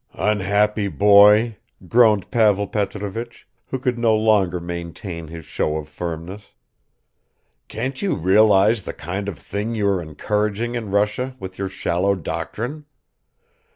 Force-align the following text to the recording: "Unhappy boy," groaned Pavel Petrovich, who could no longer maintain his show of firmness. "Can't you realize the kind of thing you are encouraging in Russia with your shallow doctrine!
"Unhappy 0.17 0.87
boy," 0.87 1.57
groaned 1.87 2.31
Pavel 2.31 2.65
Petrovich, 2.65 3.47
who 3.67 3.77
could 3.77 3.99
no 3.99 4.15
longer 4.15 4.59
maintain 4.59 5.27
his 5.27 5.45
show 5.45 5.77
of 5.77 5.87
firmness. 5.87 6.53
"Can't 7.67 8.01
you 8.01 8.15
realize 8.15 8.81
the 8.81 8.93
kind 8.93 9.29
of 9.29 9.37
thing 9.37 9.75
you 9.75 9.87
are 9.87 10.01
encouraging 10.01 10.73
in 10.73 10.89
Russia 10.89 11.35
with 11.39 11.59
your 11.59 11.69
shallow 11.69 12.15
doctrine! 12.15 12.87